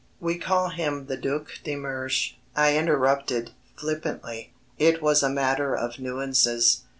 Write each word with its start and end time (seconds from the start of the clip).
"We 0.19 0.39
call 0.39 0.69
him 0.69 1.05
the 1.05 1.15
Duc 1.15 1.51
de 1.63 1.75
Mersch," 1.75 2.33
I 2.55 2.75
interrupted, 2.75 3.51
flippantly. 3.77 4.51
It 4.79 4.99
was 4.99 5.21
a 5.21 5.29
matter 5.29 5.75
of 5.77 5.99
nuances. 5.99 6.81